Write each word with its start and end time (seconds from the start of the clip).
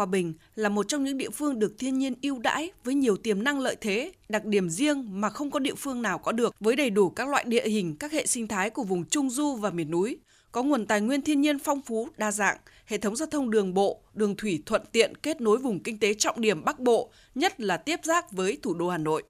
Hòa 0.00 0.06
Bình 0.06 0.34
là 0.54 0.68
một 0.68 0.88
trong 0.88 1.04
những 1.04 1.18
địa 1.18 1.30
phương 1.30 1.58
được 1.58 1.74
thiên 1.78 1.98
nhiên 1.98 2.14
ưu 2.22 2.38
đãi 2.38 2.70
với 2.84 2.94
nhiều 2.94 3.16
tiềm 3.16 3.44
năng 3.44 3.60
lợi 3.60 3.76
thế, 3.80 4.12
đặc 4.28 4.44
điểm 4.44 4.70
riêng 4.70 5.20
mà 5.20 5.30
không 5.30 5.50
có 5.50 5.58
địa 5.58 5.74
phương 5.74 6.02
nào 6.02 6.18
có 6.18 6.32
được 6.32 6.54
với 6.60 6.76
đầy 6.76 6.90
đủ 6.90 7.10
các 7.10 7.28
loại 7.28 7.44
địa 7.44 7.68
hình, 7.68 7.96
các 7.96 8.12
hệ 8.12 8.26
sinh 8.26 8.48
thái 8.48 8.70
của 8.70 8.82
vùng 8.82 9.04
Trung 9.04 9.30
Du 9.30 9.54
và 9.54 9.70
miền 9.70 9.90
núi, 9.90 10.18
có 10.52 10.62
nguồn 10.62 10.86
tài 10.86 11.00
nguyên 11.00 11.22
thiên 11.22 11.40
nhiên 11.40 11.58
phong 11.58 11.82
phú, 11.82 12.08
đa 12.16 12.32
dạng, 12.32 12.56
hệ 12.86 12.98
thống 12.98 13.16
giao 13.16 13.26
thông 13.26 13.50
đường 13.50 13.74
bộ, 13.74 14.00
đường 14.14 14.36
thủy 14.36 14.62
thuận 14.66 14.82
tiện 14.92 15.14
kết 15.16 15.40
nối 15.40 15.58
vùng 15.58 15.82
kinh 15.82 15.98
tế 15.98 16.14
trọng 16.14 16.40
điểm 16.40 16.64
Bắc 16.64 16.80
Bộ, 16.80 17.10
nhất 17.34 17.60
là 17.60 17.76
tiếp 17.76 18.00
giáp 18.02 18.32
với 18.32 18.58
thủ 18.62 18.74
đô 18.74 18.88
Hà 18.88 18.98
Nội. 18.98 19.22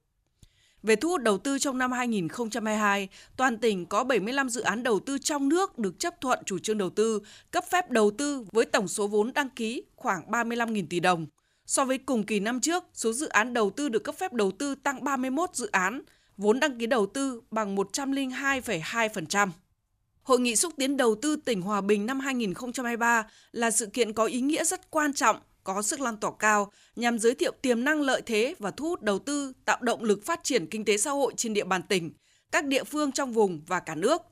Về 0.82 0.96
thu 0.96 1.08
hút 1.08 1.22
đầu 1.22 1.38
tư 1.38 1.58
trong 1.58 1.78
năm 1.78 1.92
2022, 1.92 3.08
toàn 3.36 3.58
tỉnh 3.58 3.86
có 3.86 4.04
75 4.04 4.48
dự 4.48 4.60
án 4.60 4.82
đầu 4.82 5.00
tư 5.00 5.18
trong 5.18 5.48
nước 5.48 5.78
được 5.78 5.98
chấp 5.98 6.20
thuận 6.20 6.38
chủ 6.46 6.58
trương 6.58 6.78
đầu 6.78 6.90
tư, 6.90 7.20
cấp 7.50 7.64
phép 7.70 7.90
đầu 7.90 8.10
tư 8.10 8.44
với 8.52 8.64
tổng 8.64 8.88
số 8.88 9.06
vốn 9.06 9.32
đăng 9.32 9.50
ký 9.50 9.82
khoảng 9.96 10.30
35.000 10.30 10.86
tỷ 10.90 11.00
đồng. 11.00 11.26
So 11.66 11.84
với 11.84 11.98
cùng 11.98 12.22
kỳ 12.22 12.40
năm 12.40 12.60
trước, 12.60 12.84
số 12.94 13.12
dự 13.12 13.28
án 13.28 13.54
đầu 13.54 13.70
tư 13.70 13.88
được 13.88 14.04
cấp 14.04 14.14
phép 14.18 14.32
đầu 14.32 14.50
tư 14.50 14.74
tăng 14.74 15.04
31 15.04 15.50
dự 15.54 15.68
án, 15.72 16.02
vốn 16.36 16.60
đăng 16.60 16.78
ký 16.78 16.86
đầu 16.86 17.06
tư 17.06 17.42
bằng 17.50 17.76
102,2%. 17.76 19.48
Hội 20.22 20.40
nghị 20.40 20.56
xúc 20.56 20.72
tiến 20.76 20.96
đầu 20.96 21.14
tư 21.14 21.36
tỉnh 21.36 21.62
Hòa 21.62 21.80
Bình 21.80 22.06
năm 22.06 22.20
2023 22.20 23.26
là 23.52 23.70
sự 23.70 23.86
kiện 23.86 24.12
có 24.12 24.24
ý 24.24 24.40
nghĩa 24.40 24.64
rất 24.64 24.90
quan 24.90 25.12
trọng 25.12 25.36
có 25.64 25.82
sức 25.82 26.00
lan 26.00 26.16
tỏa 26.16 26.30
cao 26.38 26.72
nhằm 26.96 27.18
giới 27.18 27.34
thiệu 27.34 27.52
tiềm 27.62 27.84
năng 27.84 28.00
lợi 28.00 28.22
thế 28.26 28.54
và 28.58 28.70
thu 28.70 28.88
hút 28.88 29.02
đầu 29.02 29.18
tư, 29.18 29.52
tạo 29.64 29.78
động 29.80 30.04
lực 30.04 30.26
phát 30.26 30.40
triển 30.44 30.66
kinh 30.66 30.84
tế 30.84 30.96
xã 30.96 31.10
hội 31.10 31.32
trên 31.36 31.54
địa 31.54 31.64
bàn 31.64 31.82
tỉnh, 31.82 32.12
các 32.52 32.64
địa 32.64 32.84
phương 32.84 33.12
trong 33.12 33.32
vùng 33.32 33.60
và 33.66 33.80
cả 33.80 33.94
nước. 33.94 34.22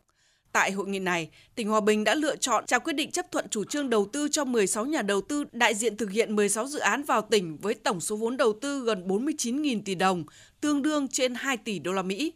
Tại 0.52 0.72
hội 0.72 0.88
nghị 0.88 0.98
này, 0.98 1.30
tỉnh 1.54 1.68
Hòa 1.68 1.80
Bình 1.80 2.04
đã 2.04 2.14
lựa 2.14 2.36
chọn 2.36 2.66
trao 2.66 2.80
quyết 2.80 2.92
định 2.92 3.10
chấp 3.10 3.30
thuận 3.32 3.48
chủ 3.48 3.64
trương 3.64 3.90
đầu 3.90 4.06
tư 4.12 4.28
cho 4.28 4.44
16 4.44 4.86
nhà 4.86 5.02
đầu 5.02 5.20
tư 5.20 5.44
đại 5.52 5.74
diện 5.74 5.96
thực 5.96 6.10
hiện 6.10 6.36
16 6.36 6.66
dự 6.66 6.78
án 6.78 7.02
vào 7.02 7.22
tỉnh 7.22 7.56
với 7.56 7.74
tổng 7.74 8.00
số 8.00 8.16
vốn 8.16 8.36
đầu 8.36 8.52
tư 8.60 8.84
gần 8.84 9.08
49.000 9.08 9.82
tỷ 9.84 9.94
đồng, 9.94 10.24
tương 10.60 10.82
đương 10.82 11.08
trên 11.08 11.34
2 11.34 11.56
tỷ 11.56 11.78
đô 11.78 11.92
la 11.92 12.02
Mỹ. 12.02 12.32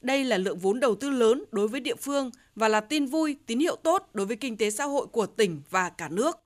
Đây 0.00 0.24
là 0.24 0.38
lượng 0.38 0.58
vốn 0.58 0.80
đầu 0.80 0.94
tư 0.94 1.10
lớn 1.10 1.44
đối 1.50 1.68
với 1.68 1.80
địa 1.80 1.96
phương 1.96 2.30
và 2.54 2.68
là 2.68 2.80
tin 2.80 3.06
vui, 3.06 3.36
tín 3.46 3.58
hiệu 3.58 3.76
tốt 3.76 4.10
đối 4.14 4.26
với 4.26 4.36
kinh 4.36 4.56
tế 4.56 4.70
xã 4.70 4.84
hội 4.84 5.06
của 5.06 5.26
tỉnh 5.26 5.62
và 5.70 5.90
cả 5.90 6.08
nước. 6.08 6.43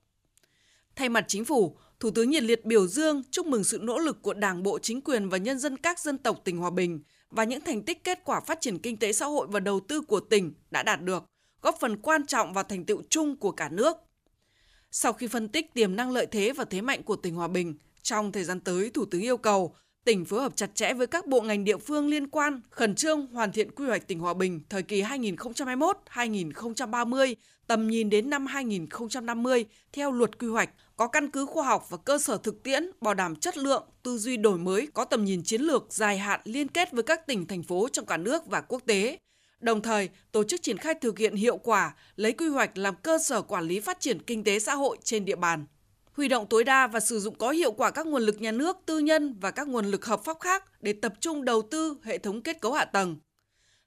Thay 0.99 1.09
mặt 1.09 1.25
chính 1.27 1.45
phủ, 1.45 1.77
Thủ 1.99 2.11
tướng 2.11 2.29
nhiệt 2.29 2.43
liệt 2.43 2.65
biểu 2.65 2.87
dương 2.87 3.23
chúc 3.31 3.45
mừng 3.45 3.63
sự 3.63 3.79
nỗ 3.81 3.99
lực 3.99 4.21
của 4.21 4.33
Đảng 4.33 4.63
bộ, 4.63 4.79
chính 4.79 5.01
quyền 5.01 5.29
và 5.29 5.37
nhân 5.37 5.59
dân 5.59 5.77
các 5.77 5.99
dân 5.99 6.17
tộc 6.17 6.41
tỉnh 6.43 6.57
Hòa 6.57 6.69
Bình 6.69 7.01
và 7.29 7.43
những 7.43 7.61
thành 7.61 7.83
tích 7.83 8.03
kết 8.03 8.19
quả 8.23 8.39
phát 8.39 8.61
triển 8.61 8.79
kinh 8.79 8.97
tế 8.97 9.13
xã 9.13 9.25
hội 9.25 9.47
và 9.49 9.59
đầu 9.59 9.79
tư 9.79 10.01
của 10.01 10.19
tỉnh 10.19 10.53
đã 10.71 10.83
đạt 10.83 11.01
được, 11.01 11.23
góp 11.61 11.77
phần 11.79 11.97
quan 11.97 12.25
trọng 12.25 12.53
vào 12.53 12.63
thành 12.63 12.85
tựu 12.85 13.01
chung 13.09 13.37
của 13.37 13.51
cả 13.51 13.69
nước. 13.69 13.97
Sau 14.91 15.13
khi 15.13 15.27
phân 15.27 15.47
tích 15.47 15.73
tiềm 15.73 15.95
năng 15.95 16.11
lợi 16.11 16.25
thế 16.25 16.51
và 16.51 16.65
thế 16.65 16.81
mạnh 16.81 17.03
của 17.03 17.15
tỉnh 17.15 17.35
Hòa 17.35 17.47
Bình, 17.47 17.77
trong 18.01 18.31
thời 18.31 18.43
gian 18.43 18.59
tới, 18.59 18.89
Thủ 18.89 19.05
tướng 19.05 19.21
yêu 19.21 19.37
cầu 19.37 19.75
tỉnh 20.05 20.25
phối 20.25 20.41
hợp 20.41 20.55
chặt 20.55 20.75
chẽ 20.75 20.93
với 20.93 21.07
các 21.07 21.27
bộ 21.27 21.41
ngành 21.41 21.63
địa 21.63 21.77
phương 21.77 22.07
liên 22.07 22.27
quan, 22.27 22.61
khẩn 22.69 22.95
trương 22.95 23.27
hoàn 23.27 23.51
thiện 23.51 23.71
quy 23.71 23.85
hoạch 23.85 24.07
tỉnh 24.07 24.19
Hòa 24.19 24.33
Bình 24.33 24.61
thời 24.69 24.83
kỳ 24.83 25.01
2021-2030, 25.01 27.35
tầm 27.67 27.87
nhìn 27.87 28.09
đến 28.09 28.29
năm 28.29 28.45
2050 28.45 29.65
theo 29.93 30.11
luật 30.11 30.39
quy 30.39 30.47
hoạch, 30.47 30.69
có 30.95 31.07
căn 31.07 31.31
cứ 31.31 31.45
khoa 31.45 31.65
học 31.65 31.87
và 31.89 31.97
cơ 31.97 32.19
sở 32.19 32.37
thực 32.37 32.63
tiễn, 32.63 32.91
bảo 33.01 33.13
đảm 33.13 33.35
chất 33.35 33.57
lượng, 33.57 33.83
tư 34.03 34.17
duy 34.17 34.37
đổi 34.37 34.57
mới, 34.57 34.87
có 34.93 35.05
tầm 35.05 35.25
nhìn 35.25 35.43
chiến 35.43 35.61
lược 35.61 35.85
dài 35.89 36.17
hạn 36.17 36.39
liên 36.43 36.67
kết 36.67 36.91
với 36.91 37.03
các 37.03 37.27
tỉnh, 37.27 37.47
thành 37.47 37.63
phố 37.63 37.87
trong 37.91 38.05
cả 38.05 38.17
nước 38.17 38.45
và 38.45 38.61
quốc 38.61 38.81
tế. 38.85 39.17
Đồng 39.59 39.81
thời, 39.81 40.09
tổ 40.31 40.43
chức 40.43 40.61
triển 40.61 40.77
khai 40.77 40.93
thực 41.01 41.19
hiện 41.19 41.35
hiệu 41.35 41.57
quả, 41.57 41.93
lấy 42.15 42.33
quy 42.33 42.47
hoạch 42.47 42.77
làm 42.77 42.95
cơ 42.95 43.19
sở 43.19 43.41
quản 43.41 43.67
lý 43.67 43.79
phát 43.79 43.99
triển 43.99 44.21
kinh 44.21 44.43
tế 44.43 44.59
xã 44.59 44.75
hội 44.75 44.97
trên 45.03 45.25
địa 45.25 45.35
bàn 45.35 45.65
huy 46.19 46.27
động 46.27 46.47
tối 46.49 46.63
đa 46.63 46.87
và 46.87 46.99
sử 46.99 47.19
dụng 47.19 47.35
có 47.35 47.49
hiệu 47.49 47.71
quả 47.71 47.91
các 47.91 48.07
nguồn 48.07 48.21
lực 48.21 48.41
nhà 48.41 48.51
nước, 48.51 48.77
tư 48.85 48.99
nhân 48.99 49.35
và 49.41 49.51
các 49.51 49.67
nguồn 49.67 49.85
lực 49.85 50.05
hợp 50.05 50.23
pháp 50.23 50.39
khác 50.39 50.63
để 50.81 50.93
tập 50.93 51.13
trung 51.19 51.45
đầu 51.45 51.61
tư 51.61 51.97
hệ 52.03 52.17
thống 52.17 52.41
kết 52.41 52.61
cấu 52.61 52.73
hạ 52.73 52.85
tầng. 52.85 53.17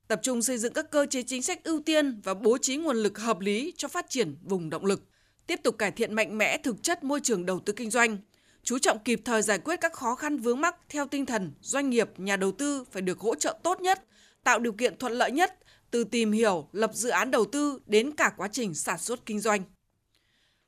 Tập 0.09 0.21
trung 0.23 0.43
xây 0.43 0.59
dựng 0.59 0.73
các 0.73 0.91
cơ 0.91 1.07
chế 1.11 1.23
chính 1.23 1.43
sách 1.43 1.65
ưu 1.65 1.81
tiên 1.81 2.21
và 2.25 2.35
bố 2.35 2.59
trí 2.59 2.77
nguồn 2.77 2.97
lực 2.97 3.19
hợp 3.19 3.41
lý 3.41 3.73
cho 3.77 3.89
phát 3.89 4.07
triển 4.09 4.37
vùng 4.43 4.71
động 4.71 4.85
lực. 4.85 5.03
Tiếp 5.47 5.61
tục 5.63 5.79
cải 5.79 5.91
thiện 5.91 6.15
mạnh 6.15 6.39
mẽ 6.39 6.59
thực 6.59 6.83
chất 6.83 7.05
môi 7.05 7.21
trường 7.21 7.47
đầu 7.47 7.61
tư 7.61 7.73
kinh 7.73 7.91
doanh, 7.91 8.19
chú 8.63 8.79
trọng 8.79 8.99
kịp 9.05 9.21
thời 9.25 9.43
giải 9.43 9.59
quyết 9.59 9.81
các 9.81 9.93
khó 9.93 10.15
khăn 10.15 10.39
vướng 10.39 10.61
mắc 10.61 10.77
theo 10.89 11.07
tinh 11.07 11.27
thần 11.27 11.53
doanh 11.61 11.91
nghiệp, 11.91 12.11
nhà 12.17 12.37
đầu 12.37 12.53
tư 12.53 12.85
phải 12.93 13.03
được 13.03 13.21
hỗ 13.21 13.35
trợ 13.35 13.59
tốt 13.63 13.81
nhất, 13.81 14.05
tạo 14.45 14.59
điều 14.59 14.73
kiện 14.73 14.99
thuận 14.99 15.13
lợi 15.13 15.31
nhất 15.31 15.59
từ 15.91 16.05
tìm 16.05 16.33
hiểu, 16.33 16.69
lập 16.73 16.91
dự 16.95 17.09
án 17.09 17.31
đầu 17.31 17.45
tư 17.45 17.79
đến 17.87 18.13
cả 18.17 18.33
quá 18.37 18.49
trình 18.53 18.75
sản 18.75 18.99
xuất 18.99 19.27
kinh 19.27 19.41
doanh. 19.41 19.63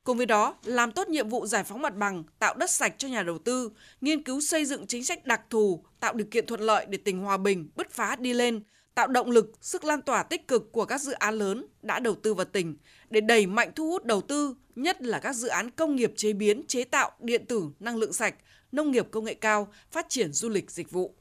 Cùng 0.05 0.17
với 0.17 0.27
đó, 0.27 0.57
làm 0.65 0.93
tốt 0.93 1.09
nhiệm 1.09 1.29
vụ 1.29 1.47
giải 1.47 1.65
phóng 1.65 1.83
mặt 1.83 1.97
bằng, 1.97 2.25
tạo 2.39 2.55
đất 2.55 2.71
sạch 2.71 2.95
cho 2.99 3.09
nhà 3.09 3.23
đầu 3.23 3.39
tư, 3.39 3.71
nghiên 4.01 4.23
cứu 4.23 4.41
xây 4.41 4.65
dựng 4.65 4.87
chính 4.87 5.05
sách 5.05 5.27
đặc 5.27 5.41
thù, 5.51 5.85
tạo 6.01 6.13
điều 6.13 6.27
kiện 6.31 6.47
thuận 6.47 6.61
lợi 6.61 6.87
để 6.89 6.99
tỉnh 6.99 7.19
Hòa 7.19 7.37
Bình 7.37 7.69
bứt 7.77 7.91
phá 7.91 8.17
đi 8.17 8.33
lên, 8.33 8.63
tạo 8.95 9.07
động 9.07 9.31
lực, 9.31 9.53
sức 9.61 9.85
lan 9.85 10.03
tỏa 10.03 10.23
tích 10.23 10.49
cực 10.49 10.73
của 10.73 10.85
các 10.85 11.01
dự 11.01 11.13
án 11.13 11.35
lớn 11.35 11.67
đã 11.83 11.99
đầu 11.99 12.15
tư 12.15 12.35
vào 12.35 12.45
tỉnh 12.45 12.77
để 13.11 13.21
đẩy 13.21 13.47
mạnh 13.47 13.71
thu 13.75 13.91
hút 13.91 14.05
đầu 14.05 14.21
tư, 14.21 14.55
nhất 14.77 15.03
là 15.03 15.19
các 15.19 15.33
dự 15.33 15.49
án 15.49 15.71
công 15.71 15.97
nghiệp 15.97 16.13
chế 16.17 16.33
biến, 16.33 16.67
chế 16.67 16.85
tạo, 16.85 17.11
điện 17.21 17.47
tử, 17.47 17.65
năng 17.81 17.97
lượng 17.97 18.13
sạch, 18.13 18.35
nông 18.73 18.91
nghiệp 18.91 19.07
công 19.11 19.25
nghệ 19.25 19.35
cao, 19.35 19.69
phát 19.91 20.07
triển 20.09 20.33
du 20.33 20.49
lịch 20.49 20.71
dịch 20.71 20.91
vụ. 20.91 21.15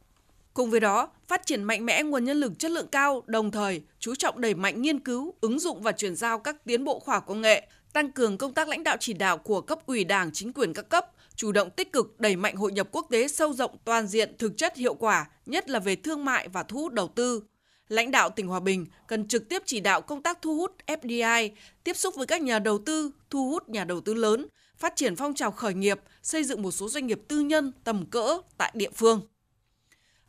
Cùng 0.54 0.70
với 0.70 0.80
đó, 0.80 1.10
phát 1.28 1.46
triển 1.46 1.64
mạnh 1.64 1.86
mẽ 1.86 2.04
nguồn 2.04 2.26
nhân 2.26 2.38
lực 2.38 2.60
chất 2.60 2.72
lượng 2.72 2.88
cao, 2.88 3.24
đồng 3.26 3.52
thời 3.52 3.82
chú 4.00 4.16
trọng 4.16 4.42
đẩy 4.42 4.54
mạnh 4.54 4.82
nghiên 4.82 5.00
cứu, 5.00 5.34
ứng 5.42 5.60
dụng 5.60 5.82
và 5.82 5.92
chuyển 5.92 6.16
giao 6.16 6.40
các 6.40 6.66
tiến 6.66 6.84
bộ 6.84 7.00
khoa 7.00 7.16
học 7.16 7.24
công 7.28 7.42
nghệ, 7.42 7.68
tăng 7.94 8.12
cường 8.12 8.38
công 8.38 8.54
tác 8.54 8.68
lãnh 8.68 8.84
đạo 8.84 8.98
chỉ 9.00 9.14
đạo 9.14 9.38
của 9.38 9.62
cấp 9.62 9.80
ủy 9.86 10.04
Đảng, 10.04 10.32
chính 10.32 10.54
quyền 10.54 10.74
các 10.74 10.90
cấp, 10.90 11.12
chủ 11.36 11.52
động 11.52 11.70
tích 11.70 11.92
cực 11.94 12.20
đẩy 12.20 12.36
mạnh 12.36 12.56
hội 12.56 12.72
nhập 12.72 12.88
quốc 12.92 13.08
tế 13.12 13.28
sâu 13.28 13.54
rộng 13.54 13.78
toàn 13.86 14.08
diện 14.08 14.38
thực 14.38 14.58
chất 14.58 14.78
hiệu 14.78 14.94
quả, 14.94 15.26
nhất 15.46 15.70
là 15.70 15.80
về 15.80 15.96
thương 15.96 16.26
mại 16.26 16.48
và 16.48 16.64
thu 16.64 16.80
hút 16.80 16.94
đầu 16.94 17.08
tư. 17.08 17.44
Lãnh 17.88 18.12
đạo 18.12 18.30
tỉnh 18.30 18.48
Hòa 18.48 18.60
Bình 18.60 18.86
cần 19.08 19.28
trực 19.28 19.50
tiếp 19.50 19.62
chỉ 19.66 19.80
đạo 19.80 20.02
công 20.02 20.24
tác 20.24 20.42
thu 20.42 20.58
hút 20.58 20.76
FDI, 20.88 21.50
tiếp 21.84 21.98
xúc 21.98 22.16
với 22.16 22.26
các 22.26 22.42
nhà 22.42 22.60
đầu 22.60 22.78
tư, 22.86 23.12
thu 23.30 23.50
hút 23.50 23.70
nhà 23.70 23.84
đầu 23.84 24.02
tư 24.02 24.14
lớn, 24.14 24.48
phát 24.78 24.96
triển 24.96 25.16
phong 25.16 25.34
trào 25.34 25.52
khởi 25.52 25.74
nghiệp, 25.74 26.00
xây 26.24 26.44
dựng 26.44 26.62
một 26.62 26.72
số 26.72 26.90
doanh 26.90 27.08
nghiệp 27.08 27.22
tư 27.28 27.40
nhân 27.40 27.72
tầm 27.84 28.06
cỡ 28.06 28.38
tại 28.58 28.72
địa 28.76 28.90
phương. 28.96 29.22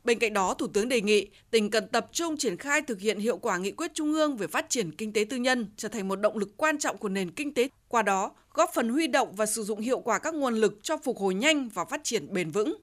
Bên 0.05 0.19
cạnh 0.19 0.33
đó, 0.33 0.55
Thủ 0.55 0.67
tướng 0.67 0.89
đề 0.89 1.01
nghị 1.01 1.29
tỉnh 1.51 1.71
cần 1.71 1.89
tập 1.89 2.07
trung 2.13 2.37
triển 2.37 2.57
khai 2.57 2.83
thực 2.83 3.01
hiện 3.01 3.19
hiệu 3.19 3.37
quả 3.37 3.59
nghị 3.59 3.71
quyết 3.71 3.95
Trung 3.95 4.13
ương 4.13 4.37
về 4.37 4.47
phát 4.47 4.67
triển 4.69 4.93
kinh 4.93 5.13
tế 5.13 5.25
tư 5.31 5.37
nhân 5.37 5.67
trở 5.77 5.89
thành 5.89 6.09
một 6.09 6.17
động 6.17 6.39
lực 6.39 6.57
quan 6.57 6.79
trọng 6.79 6.99
của 6.99 7.09
nền 7.09 7.31
kinh 7.31 7.55
tế, 7.55 7.69
qua 7.89 8.03
đó 8.03 8.31
góp 8.55 8.71
phần 8.75 8.89
huy 8.89 9.07
động 9.07 9.35
và 9.37 9.47
sử 9.47 9.63
dụng 9.63 9.81
hiệu 9.81 10.01
quả 10.01 10.19
các 10.19 10.35
nguồn 10.35 10.55
lực 10.55 10.79
cho 10.83 10.97
phục 10.97 11.19
hồi 11.19 11.35
nhanh 11.35 11.69
và 11.69 11.85
phát 11.85 12.05
triển 12.05 12.33
bền 12.33 12.51
vững. 12.51 12.77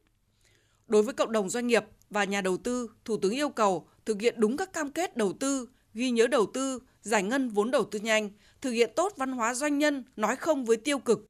Đối 0.87 1.03
với 1.03 1.13
cộng 1.13 1.31
đồng 1.31 1.49
doanh 1.49 1.67
nghiệp 1.67 1.83
và 2.09 2.23
nhà 2.23 2.41
đầu 2.41 2.57
tư, 2.57 2.89
Thủ 3.05 3.17
tướng 3.17 3.31
yêu 3.31 3.49
cầu 3.49 3.87
thực 4.05 4.21
hiện 4.21 4.35
đúng 4.37 4.57
các 4.57 4.73
cam 4.73 4.91
kết 4.91 5.17
đầu 5.17 5.33
tư, 5.39 5.69
ghi 5.93 6.11
nhớ 6.11 6.27
đầu 6.27 6.45
tư, 6.53 6.79
giải 7.01 7.23
ngân 7.23 7.49
vốn 7.49 7.71
đầu 7.71 7.83
tư 7.83 7.99
nhanh, 7.99 8.29
thực 8.61 8.71
hiện 8.71 8.91
tốt 8.95 9.13
văn 9.17 9.31
hóa 9.31 9.53
doanh 9.53 9.77
nhân, 9.77 10.03
nói 10.15 10.35
không 10.35 10.65
với 10.65 10.77
tiêu 10.77 10.99
cực, 10.99 11.25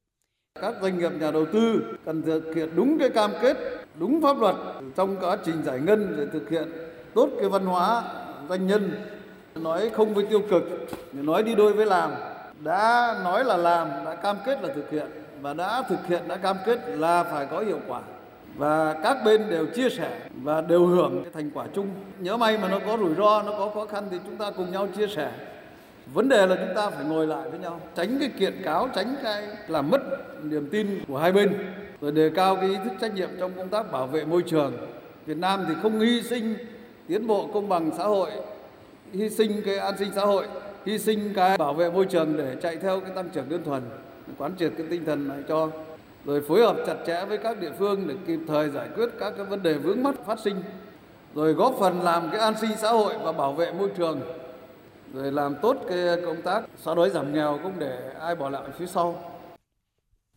các 0.60 0.74
doanh 0.82 0.98
nghiệp 0.98 1.10
nhà 1.20 1.30
đầu 1.30 1.46
tư 1.52 1.82
cần 2.04 2.22
thực 2.22 2.54
hiện 2.56 2.68
đúng 2.76 2.98
cái 2.98 3.10
cam 3.10 3.30
kết, 3.42 3.56
đúng 3.94 4.22
pháp 4.22 4.40
luật 4.40 4.56
trong 4.96 5.16
quá 5.20 5.36
trình 5.44 5.62
giải 5.62 5.80
ngân 5.80 6.14
để 6.18 6.26
thực 6.32 6.50
hiện 6.50 6.68
tốt 7.14 7.28
cái 7.40 7.48
văn 7.48 7.66
hóa 7.66 8.02
doanh 8.48 8.66
nhân. 8.66 8.90
Nói 9.54 9.90
không 9.90 10.14
với 10.14 10.26
tiêu 10.30 10.42
cực, 10.50 10.62
nói 11.12 11.42
đi 11.42 11.54
đôi 11.54 11.72
với 11.72 11.86
làm. 11.86 12.10
Đã 12.60 13.14
nói 13.24 13.44
là 13.44 13.56
làm, 13.56 13.88
đã 14.04 14.14
cam 14.14 14.36
kết 14.46 14.62
là 14.62 14.74
thực 14.74 14.90
hiện 14.90 15.06
và 15.40 15.54
đã 15.54 15.82
thực 15.88 16.06
hiện 16.06 16.28
đã 16.28 16.36
cam 16.36 16.56
kết 16.66 16.80
là 16.88 17.24
phải 17.24 17.46
có 17.46 17.60
hiệu 17.60 17.80
quả 17.88 18.00
và 18.56 18.94
các 19.02 19.16
bên 19.24 19.42
đều 19.50 19.66
chia 19.66 19.90
sẻ 19.90 20.20
và 20.42 20.60
đều 20.60 20.86
hưởng 20.86 21.22
cái 21.22 21.32
thành 21.34 21.50
quả 21.54 21.66
chung. 21.74 21.88
Nhớ 22.18 22.36
may 22.36 22.58
mà 22.58 22.68
nó 22.68 22.78
có 22.86 22.96
rủi 22.96 23.14
ro, 23.14 23.42
nó 23.42 23.52
có 23.58 23.70
khó 23.74 23.86
khăn 23.86 24.04
thì 24.10 24.18
chúng 24.24 24.36
ta 24.36 24.50
cùng 24.50 24.72
nhau 24.72 24.88
chia 24.96 25.06
sẻ 25.06 25.32
vấn 26.14 26.28
đề 26.28 26.46
là 26.46 26.56
chúng 26.56 26.74
ta 26.74 26.90
phải 26.90 27.04
ngồi 27.04 27.26
lại 27.26 27.50
với 27.50 27.58
nhau 27.58 27.80
tránh 27.94 28.18
cái 28.20 28.28
kiện 28.38 28.62
cáo 28.64 28.88
tránh 28.94 29.16
cái 29.22 29.48
làm 29.68 29.90
mất 29.90 30.00
niềm 30.42 30.68
tin 30.70 31.04
của 31.08 31.18
hai 31.18 31.32
bên 31.32 31.54
rồi 32.02 32.12
đề 32.12 32.30
cao 32.34 32.56
cái 32.56 32.68
ý 32.68 32.76
thức 32.84 32.92
trách 33.00 33.14
nhiệm 33.14 33.28
trong 33.40 33.52
công 33.56 33.68
tác 33.68 33.92
bảo 33.92 34.06
vệ 34.06 34.24
môi 34.24 34.42
trường. 34.42 34.72
Việt 35.26 35.36
Nam 35.36 35.64
thì 35.68 35.74
không 35.82 36.00
hy 36.00 36.22
sinh 36.22 36.54
tiến 37.08 37.26
bộ 37.26 37.48
công 37.54 37.68
bằng 37.68 37.90
xã 37.98 38.04
hội, 38.04 38.30
hy 39.12 39.30
sinh 39.30 39.62
cái 39.64 39.78
an 39.78 39.94
sinh 39.98 40.10
xã 40.14 40.24
hội, 40.24 40.46
hy 40.86 40.98
sinh 40.98 41.32
cái 41.34 41.58
bảo 41.58 41.74
vệ 41.74 41.90
môi 41.90 42.04
trường 42.04 42.36
để 42.36 42.56
chạy 42.62 42.76
theo 42.76 43.00
cái 43.00 43.10
tăng 43.14 43.28
trưởng 43.28 43.48
đơn 43.48 43.64
thuần, 43.64 43.82
quán 44.38 44.52
triệt 44.58 44.72
cái 44.78 44.86
tinh 44.90 45.04
thần 45.04 45.28
này 45.28 45.38
cho. 45.48 45.68
Rồi 46.24 46.42
phối 46.48 46.60
hợp 46.60 46.76
chặt 46.86 46.96
chẽ 47.06 47.24
với 47.24 47.38
các 47.38 47.60
địa 47.60 47.72
phương 47.78 48.08
để 48.08 48.14
kịp 48.26 48.38
thời 48.48 48.70
giải 48.70 48.88
quyết 48.94 49.08
các 49.20 49.34
cái 49.36 49.46
vấn 49.46 49.62
đề 49.62 49.74
vướng 49.74 50.02
mắc 50.02 50.14
phát 50.26 50.38
sinh. 50.44 50.62
Rồi 51.34 51.52
góp 51.52 51.74
phần 51.78 52.02
làm 52.02 52.30
cái 52.30 52.40
an 52.40 52.54
sinh 52.60 52.70
xã 52.78 52.90
hội 52.90 53.14
và 53.22 53.32
bảo 53.32 53.52
vệ 53.52 53.72
môi 53.72 53.88
trường. 53.96 54.20
Rồi 55.14 55.32
làm 55.32 55.54
tốt 55.62 55.76
cái 55.88 55.98
công 56.26 56.42
tác 56.42 56.62
xóa 56.82 56.94
đói 56.94 57.10
giảm 57.10 57.34
nghèo 57.34 57.58
không 57.62 57.72
để 57.78 58.12
ai 58.20 58.34
bỏ 58.34 58.48
lại 58.48 58.62
phía 58.78 58.86
sau. 58.86 59.38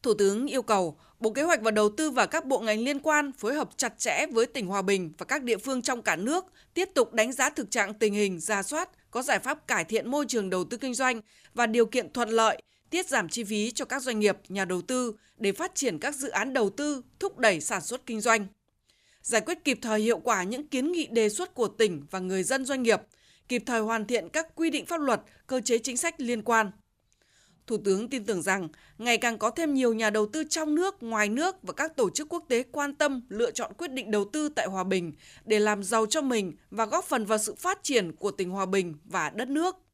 Thủ 0.04 0.14
tướng 0.18 0.48
yêu 0.48 0.62
cầu 0.62 0.96
Bộ 1.26 1.32
Kế 1.32 1.44
hoạch 1.44 1.62
và 1.62 1.72
Đầu 1.72 1.90
tư 1.90 2.12
và 2.12 2.26
các 2.26 2.46
bộ 2.46 2.60
ngành 2.60 2.80
liên 2.80 3.00
quan 3.00 3.32
phối 3.32 3.54
hợp 3.54 3.70
chặt 3.78 4.00
chẽ 4.00 4.26
với 4.32 4.46
tỉnh 4.46 4.68
Hòa 4.68 4.82
Bình 4.82 5.12
và 5.18 5.26
các 5.26 5.44
địa 5.44 5.58
phương 5.58 5.82
trong 5.82 6.02
cả 6.02 6.16
nước, 6.16 6.46
tiếp 6.74 6.90
tục 6.94 7.14
đánh 7.14 7.32
giá 7.32 7.50
thực 7.50 7.72
trạng 7.72 7.94
tình 7.94 8.14
hình, 8.14 8.40
ra 8.40 8.64
soát, 8.64 8.90
có 9.12 9.22
giải 9.22 9.40
pháp 9.40 9.68
cải 9.68 9.84
thiện 9.84 10.12
môi 10.12 10.26
trường 10.28 10.50
đầu 10.50 10.64
tư 10.64 10.78
kinh 10.78 10.94
doanh 10.94 11.22
và 11.54 11.66
điều 11.68 11.86
kiện 11.86 12.14
thuận 12.14 12.30
lợi 12.30 12.62
tiết 12.90 13.10
giảm 13.10 13.30
chi 13.30 13.44
phí 13.44 13.72
cho 13.72 13.86
các 13.86 14.02
doanh 14.02 14.20
nghiệp, 14.20 14.38
nhà 14.50 14.66
đầu 14.66 14.82
tư 14.82 15.16
để 15.38 15.52
phát 15.52 15.76
triển 15.76 16.00
các 16.00 16.16
dự 16.16 16.30
án 16.30 16.54
đầu 16.54 16.70
tư, 16.70 17.02
thúc 17.20 17.38
đẩy 17.38 17.62
sản 17.62 17.82
xuất 17.82 18.06
kinh 18.06 18.22
doanh. 18.22 18.48
Giải 19.22 19.42
quyết 19.42 19.64
kịp 19.64 19.80
thời 19.82 20.02
hiệu 20.02 20.20
quả 20.20 20.44
những 20.44 20.68
kiến 20.68 20.92
nghị 20.92 21.08
đề 21.08 21.30
xuất 21.30 21.54
của 21.54 21.68
tỉnh 21.68 22.06
và 22.12 22.20
người 22.20 22.44
dân 22.44 22.66
doanh 22.66 22.84
nghiệp, 22.84 23.02
kịp 23.48 23.64
thời 23.66 23.82
hoàn 23.82 24.06
thiện 24.06 24.30
các 24.30 24.56
quy 24.56 24.70
định 24.70 24.86
pháp 24.86 25.02
luật, 25.02 25.22
cơ 25.48 25.62
chế 25.62 25.78
chính 25.78 25.98
sách 25.98 26.16
liên 26.18 26.42
quan. 26.42 26.72
Thủ 27.68 27.78
tướng 27.78 28.10
tin 28.10 28.26
tưởng 28.26 28.42
rằng 28.42 28.68
ngày 28.98 29.18
càng 29.18 29.38
có 29.38 29.50
thêm 29.50 29.74
nhiều 29.74 29.94
nhà 29.94 30.10
đầu 30.10 30.26
tư 30.26 30.44
trong 30.50 30.76
nước, 30.76 31.04
ngoài 31.04 31.30
nước 31.30 31.56
và 31.64 31.74
các 31.74 31.96
tổ 31.96 32.10
chức 32.10 32.30
quốc 32.30 32.46
tế 32.48 32.64
quan 32.72 32.96
tâm 32.96 33.22
lựa 33.30 33.52
chọn 33.52 33.72
quyết 33.78 33.92
định 33.92 34.12
đầu 34.12 34.26
tư 34.26 34.50
tại 34.50 34.68
Hòa 34.68 34.84
Bình 34.84 35.14
để 35.46 35.60
làm 35.60 35.84
giàu 35.84 36.06
cho 36.06 36.22
mình 36.22 36.54
và 36.72 36.86
góp 36.86 37.06
phần 37.06 37.26
vào 37.26 37.38
sự 37.38 37.56
phát 37.56 37.80
triển 37.84 38.12
của 38.12 38.32
tỉnh 38.32 38.50
Hòa 38.50 38.66
Bình 38.66 38.96
và 39.06 39.30
đất 39.30 39.48
nước. 39.48 39.85